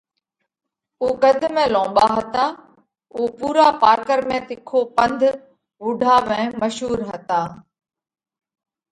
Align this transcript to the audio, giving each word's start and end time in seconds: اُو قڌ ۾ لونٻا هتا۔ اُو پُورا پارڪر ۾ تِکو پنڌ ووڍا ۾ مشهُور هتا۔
اُو 1.01 1.07
قڌ 1.21 1.41
۾ 1.55 1.63
لونٻا 1.73 2.05
هتا۔ 2.15 2.45
اُو 3.15 3.21
پُورا 3.37 3.67
پارڪر 3.81 4.19
۾ 4.29 4.37
تِکو 4.47 4.79
پنڌ 4.95 5.19
ووڍا 5.83 6.15
۾ 6.29 6.37
مشهُور 6.61 6.99
هتا۔ 7.09 7.39